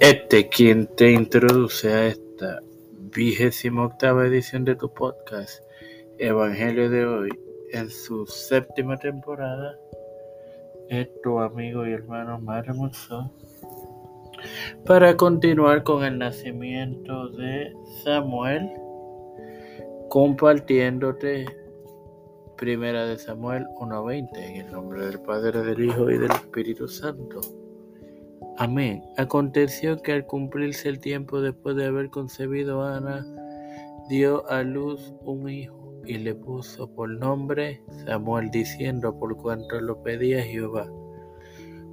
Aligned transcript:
Este 0.00 0.48
quien 0.48 0.86
te 0.86 1.10
introduce 1.10 1.92
a 1.92 2.06
esta 2.06 2.60
vigésima 3.10 3.86
octava 3.86 4.26
edición 4.26 4.64
de 4.64 4.76
tu 4.76 4.94
podcast, 4.94 5.60
Evangelio 6.18 6.88
de 6.88 7.04
hoy, 7.04 7.30
en 7.72 7.90
su 7.90 8.24
séptima 8.26 8.96
temporada, 8.96 9.76
es 10.88 11.08
tu 11.22 11.40
amigo 11.40 11.84
y 11.84 11.94
hermano 11.94 12.38
Mario 12.38 12.74
para 14.86 15.16
continuar 15.16 15.82
con 15.82 16.04
el 16.04 16.16
nacimiento 16.16 17.30
de 17.30 17.74
Samuel, 18.04 18.70
compartiéndote 20.08 21.44
Primera 22.56 23.04
de 23.04 23.18
Samuel 23.18 23.66
1.20, 23.80 24.28
en 24.36 24.56
el 24.64 24.72
nombre 24.72 25.06
del 25.06 25.20
Padre, 25.20 25.60
del 25.62 25.84
Hijo 25.84 26.08
y 26.08 26.18
del 26.18 26.30
Espíritu 26.30 26.86
Santo. 26.86 27.40
Amén. 28.60 29.04
Aconteció 29.16 30.02
que 30.02 30.10
al 30.10 30.26
cumplirse 30.26 30.88
el 30.88 30.98
tiempo 30.98 31.40
después 31.40 31.76
de 31.76 31.86
haber 31.86 32.10
concebido 32.10 32.82
a 32.82 32.96
Ana, 32.96 33.24
dio 34.08 34.50
a 34.50 34.64
luz 34.64 35.14
un 35.22 35.48
hijo 35.48 35.94
y 36.04 36.18
le 36.18 36.34
puso 36.34 36.92
por 36.92 37.08
nombre 37.08 37.80
Samuel, 38.04 38.50
diciendo 38.50 39.16
por 39.16 39.36
cuanto 39.36 39.80
lo 39.80 40.02
pedía 40.02 40.42
Jehová. 40.42 40.90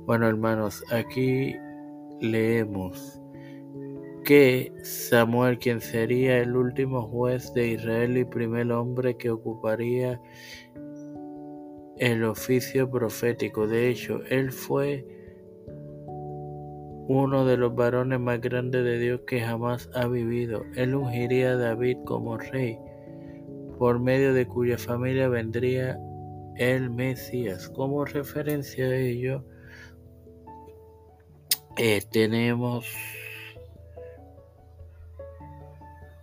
Bueno, 0.08 0.28
hermanos, 0.28 0.84
aquí 0.92 1.56
leemos 2.20 3.22
que 4.24 4.74
Samuel, 4.82 5.60
quien 5.60 5.80
sería 5.80 6.40
el 6.40 6.56
último 6.56 7.04
juez 7.04 7.54
de 7.54 7.74
Israel 7.74 8.18
y 8.18 8.26
primer 8.26 8.72
hombre 8.72 9.18
que 9.18 9.30
ocuparía 9.30 10.20
el 12.00 12.24
oficio 12.24 12.90
profético, 12.90 13.68
de 13.68 13.90
hecho, 13.90 14.24
él 14.32 14.52
fue 14.52 15.15
uno 17.08 17.46
de 17.46 17.58
los 17.58 17.76
varones 17.76 18.20
más 18.20 18.42
grandes 18.42 18.84
de 18.84 18.98
Dios 18.98 19.22
que 19.28 19.42
jamás 19.42 19.90
ha 19.94 20.08
vivido. 20.08 20.64
Él 20.76 20.96
ungiría 20.96 21.52
a 21.52 21.58
David 21.58 21.98
como 22.06 22.38
rey, 22.38 22.80
por 23.78 24.00
medio 24.00 24.34
de 24.34 24.48
cuya 24.48 24.78
familia 24.78 25.28
vendría 25.28 26.00
el 26.56 26.90
Mesías. 26.90 27.70
Como 27.70 28.06
referencia 28.06 28.86
a 28.86 28.96
ello, 28.96 29.44
eh, 31.78 32.02
tenemos 32.12 32.86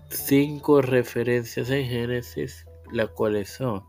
cinco 0.08 0.82
referencias 0.82 1.70
en 1.70 1.84
Génesis, 1.84 2.66
las 2.90 3.08
cuales 3.10 3.50
son 3.50 3.84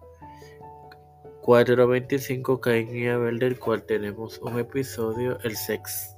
4.25 1.42 2.60
Caín 2.60 2.96
y 2.96 3.08
Abel, 3.08 3.40
del 3.40 3.58
cual 3.58 3.84
tenemos 3.84 4.38
un 4.40 4.60
episodio, 4.60 5.40
el 5.44 5.58
sexto 5.58 6.13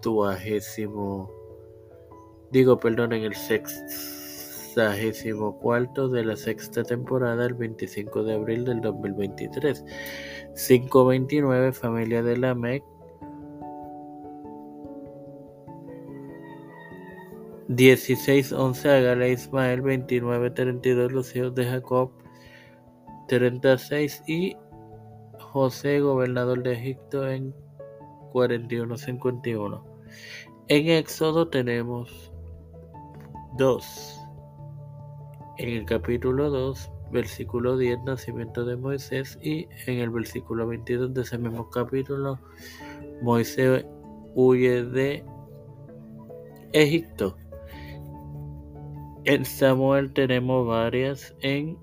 sextuagésimo, 0.00 1.30
digo, 2.50 2.78
perdón, 2.78 3.12
en 3.12 3.24
el 3.24 3.34
sexagésimo 3.34 5.58
cuarto 5.58 6.08
de 6.08 6.24
la 6.24 6.36
sexta 6.36 6.82
temporada, 6.82 7.44
el 7.44 7.52
25 7.54 8.24
de 8.24 8.34
abril 8.34 8.64
del 8.64 8.80
2023. 8.80 9.84
529, 10.54 11.72
familia 11.72 12.22
de 12.22 12.38
la 12.38 12.54
MEC. 12.54 12.82
1611 17.68 18.90
Agala 18.90 19.28
Ismael 19.28 19.82
2932 19.82 21.12
los 21.12 21.36
hijos 21.36 21.54
de 21.54 21.66
Jacob 21.66 22.10
36 23.28 24.24
y 24.26 24.56
José 25.38 26.00
gobernador 26.00 26.64
de 26.64 26.72
Egipto 26.72 27.28
en 27.28 27.54
41-51. 28.32 29.89
En 30.68 30.88
Éxodo 30.88 31.48
tenemos 31.48 32.32
2. 33.56 34.20
En 35.58 35.68
el 35.68 35.84
capítulo 35.84 36.48
2, 36.48 36.90
versículo 37.10 37.76
10, 37.76 38.04
nacimiento 38.04 38.64
de 38.64 38.76
Moisés. 38.76 39.38
Y 39.42 39.68
en 39.86 39.98
el 39.98 40.10
versículo 40.10 40.66
22 40.66 41.12
de 41.12 41.22
ese 41.22 41.38
mismo 41.38 41.68
capítulo, 41.70 42.38
Moisés 43.22 43.84
huye 44.34 44.84
de 44.84 45.24
Egipto. 46.72 47.36
En 49.24 49.44
Samuel 49.44 50.12
tenemos 50.12 50.66
varias. 50.66 51.34
En 51.40 51.76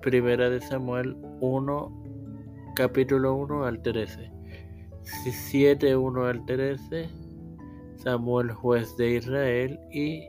Primera 0.00 0.50
de 0.50 0.60
Samuel 0.60 1.16
1, 1.40 2.72
capítulo 2.74 3.34
1 3.36 3.64
al 3.64 3.80
13. 3.80 4.30
7, 5.02 5.96
1 5.96 6.24
al 6.24 6.44
13, 6.44 7.08
Samuel 8.04 8.52
juez 8.52 8.96
de 8.98 9.12
Israel 9.12 9.80
y 9.90 10.28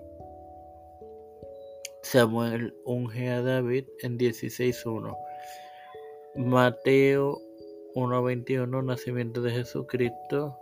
Samuel 2.03 2.73
unge 2.85 3.29
a 3.29 3.41
David 3.41 3.85
en 3.99 4.17
16.1. 4.17 5.13
Mateo 6.35 7.41
1.21, 7.95 8.83
nacimiento 8.83 9.41
de 9.41 9.51
Jesucristo. 9.51 10.57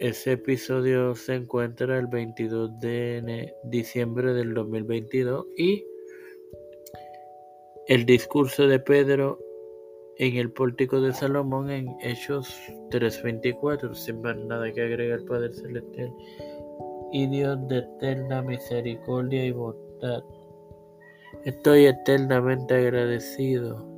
Ese 0.00 0.32
episodio 0.32 1.14
se 1.16 1.34
encuentra 1.34 1.98
el 1.98 2.06
22 2.06 2.78
de 2.78 3.52
diciembre 3.64 4.32
del 4.32 4.54
2022 4.54 5.44
y 5.56 5.84
el 7.88 8.06
discurso 8.06 8.68
de 8.68 8.78
Pedro 8.78 9.40
en 10.18 10.36
el 10.36 10.50
pórtico 10.50 11.00
de 11.00 11.12
Salomón 11.12 11.70
en 11.70 11.96
Hechos 12.00 12.54
3:24, 12.90 13.94
sin 13.94 14.20
más 14.20 14.36
nada 14.36 14.72
que 14.72 14.82
agregar 14.82 15.24
Padre 15.24 15.52
Celestial 15.52 16.12
y 17.12 17.26
Dios 17.28 17.56
de 17.68 17.78
eterna 17.78 18.42
misericordia 18.42 19.44
y 19.44 19.52
bondad. 19.52 20.22
Estoy 21.44 21.86
eternamente 21.86 22.74
agradecido 22.74 23.97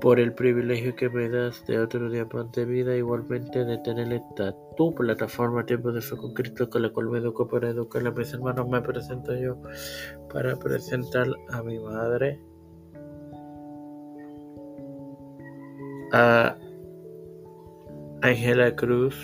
por 0.00 0.20
el 0.20 0.34
privilegio 0.34 0.94
que 0.94 1.08
me 1.08 1.28
das 1.28 1.64
de 1.66 1.78
otro 1.78 2.10
día 2.10 2.26
más 2.32 2.52
de 2.52 2.64
vida, 2.64 2.96
igualmente 2.96 3.64
de 3.64 3.78
tener 3.78 4.12
esta 4.12 4.54
tu 4.76 4.94
plataforma 4.94 5.64
Tiempo 5.64 5.90
de 5.90 6.02
Fe 6.02 6.16
con 6.16 6.34
Cristo, 6.34 6.68
con 6.68 6.82
la 6.82 6.90
cual 6.90 7.08
me 7.08 7.18
educo 7.18 7.48
para 7.48 7.70
educar 7.70 8.06
a 8.06 8.10
mis 8.10 8.32
hermanos. 8.32 8.68
Me 8.68 8.82
presento 8.82 9.34
yo 9.34 9.56
para 10.32 10.56
presentar 10.56 11.28
a 11.50 11.62
mi 11.62 11.78
madre, 11.78 12.40
a 16.12 16.56
Ángela 18.20 18.76
Cruz, 18.76 19.16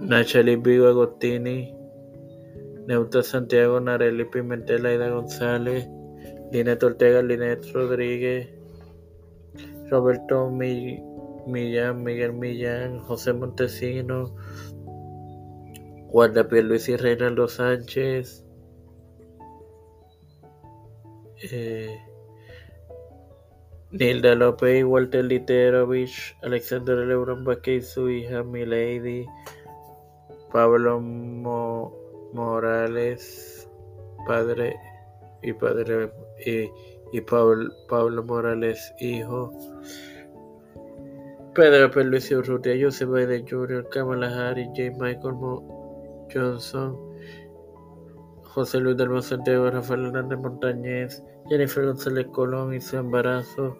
Nacheli 0.00 0.56
Vigo 0.56 0.86
Agostini, 0.86 1.74
Neuta 2.86 3.22
Santiago, 3.22 3.80
Nareli 3.80 4.26
Pimentel, 4.26 4.84
Aida 4.84 5.08
González, 5.08 5.88
Linet 6.54 6.82
Ortega, 6.84 7.20
Linet 7.20 7.66
Rodríguez, 7.72 8.48
Roberto 9.90 10.48
Millán, 10.50 12.04
Miguel 12.04 12.32
Millán, 12.32 13.00
José 13.00 13.32
Montesino, 13.32 14.36
Juan 16.10 16.32
Luis 16.62 16.88
y 16.88 16.96
Reinaldo 16.96 17.48
Sánchez, 17.48 18.46
eh, 21.50 21.98
Nilda 23.90 24.36
López, 24.36 24.84
Walter 24.84 25.24
Literovich, 25.24 26.36
Alexander 26.44 26.98
Lebron 26.98 27.42
Vázquez 27.42 27.84
y 27.84 27.88
su 27.88 28.08
hija 28.08 28.44
Milady, 28.44 29.26
Pablo 30.52 31.00
Morales, 32.32 33.68
padre 34.28 34.76
y 35.42 35.52
padre 35.52 36.12
y, 36.46 37.20
Pablo, 37.20 38.24
Morales, 38.24 38.92
hijo. 39.00 39.52
Pedro 41.54 42.02
Luis 42.02 42.32
Urrutia, 42.32 42.74
Joseph 42.80 43.10
Biden 43.10 43.46
Jr., 43.48 43.88
Kamala 43.90 44.26
Harris, 44.26 44.66
J. 44.74 44.90
Michael 44.98 45.34
Johnson, 46.32 46.96
José 48.42 48.80
Luis 48.80 48.96
del 48.96 49.22
Santiago, 49.22 49.70
Rafael 49.70 50.06
Hernández 50.06 50.38
Montañez, 50.38 51.22
Jennifer 51.48 51.86
González 51.86 52.26
Colón 52.32 52.74
y 52.74 52.80
su 52.80 52.96
embarazo, 52.96 53.78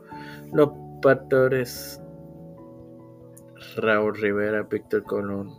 los 0.52 0.70
pastores 1.02 2.00
Raúl 3.76 4.14
Rivera, 4.16 4.62
Víctor 4.62 5.02
Colón, 5.02 5.50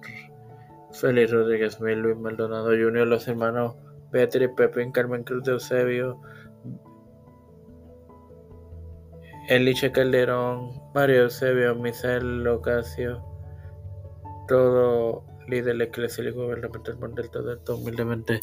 Félix 0.92 1.32
Rodríguez 1.32 1.82
Mil, 1.82 2.00
Luis 2.00 2.18
Maldonado 2.18 2.68
Jr., 2.68 3.08
los 3.08 3.28
hermanos 3.28 3.76
Beatriz 4.12 4.50
Pepe, 4.56 4.90
Carmen 4.94 5.24
Cruz 5.24 5.44
de 5.44 5.52
Eusebio, 5.52 6.22
Eliche 9.48 9.92
Calderón, 9.92 10.72
Mario 10.94 11.24
Eusebio, 11.24 11.76
Misael 11.76 12.44
Locasio, 12.44 13.24
todo 14.48 15.24
líder 15.48 15.80
eclesiástico 15.82 16.46
gubernamental 16.46 16.98
del 17.00 17.30
todo 17.30 17.54
esto 17.54 17.76
humildemente 17.78 18.40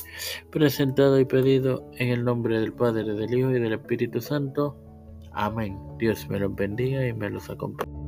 presentado 0.51 1.19
y 1.19 1.25
pedido 1.25 1.91
en 1.95 2.11
el 2.11 2.25
nombre 2.25 2.61
del 2.61 2.73
Padre, 2.73 3.03
del 3.03 3.35
Hijo 3.35 3.51
y 3.51 3.61
del 3.61 3.73
Espíritu 3.73 4.21
Santo. 4.21 4.77
Amén. 5.33 5.77
Dios 5.99 6.29
me 6.29 6.39
los 6.39 6.55
bendiga 6.55 7.05
y 7.07 7.13
me 7.13 7.31
los 7.31 7.51
acompañe. 7.51 8.02